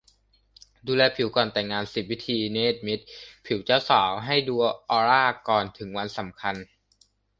[0.87, 2.99] ดูแลผิวก่อนแต่งงาน สิบ วิธี เนรมิต
[3.45, 6.55] ผิวเจ้าสาวให้ดูมีออร่าก่อนถึงวันสำคัญ